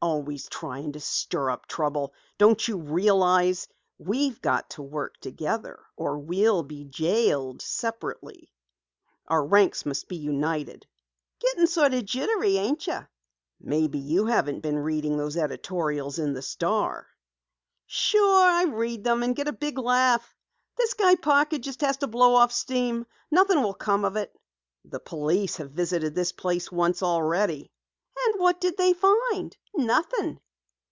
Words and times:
"Always 0.00 0.48
trying 0.48 0.92
to 0.92 1.00
stir 1.00 1.50
up 1.50 1.66
trouble. 1.66 2.14
Don't 2.38 2.68
you 2.68 2.76
realize 2.78 3.66
we've 3.98 4.40
got 4.40 4.70
to 4.70 4.82
work 4.82 5.16
together 5.18 5.80
or 5.96 6.18
we'll 6.20 6.62
be 6.62 6.84
jailed 6.84 7.60
separately? 7.60 8.48
Our 9.26 9.44
ranks 9.44 9.84
must 9.84 10.06
be 10.06 10.14
united." 10.14 10.86
"Gettin' 11.40 11.66
sort 11.66 11.94
of 11.94 12.04
jittery, 12.04 12.58
ain't 12.58 12.86
you?" 12.86 13.08
"Maybe 13.60 13.98
you 13.98 14.26
haven't 14.26 14.60
been 14.60 14.78
reading 14.78 15.16
those 15.16 15.36
editorials 15.36 16.20
in 16.20 16.32
the 16.32 16.42
Star." 16.42 17.08
"Sure, 17.84 18.46
I 18.48 18.64
read 18.66 19.02
them 19.02 19.24
and 19.24 19.34
get 19.34 19.48
a 19.48 19.52
big 19.52 19.78
laugh. 19.78 20.32
This 20.76 20.94
guy 20.94 21.16
Parker 21.16 21.58
has 21.80 21.96
to 21.96 22.06
blow 22.06 22.36
off 22.36 22.52
steam. 22.52 23.04
Nothing 23.32 23.64
will 23.64 23.74
come 23.74 24.04
of 24.04 24.14
it." 24.14 24.32
"The 24.84 25.00
police 25.00 25.56
have 25.56 25.72
visited 25.72 26.14
this 26.14 26.30
place 26.30 26.70
once 26.70 27.02
already." 27.02 27.72
"And 28.26 28.40
what 28.40 28.60
did 28.60 28.76
they 28.76 28.92
find? 28.92 29.56
Nothing." 29.76 30.40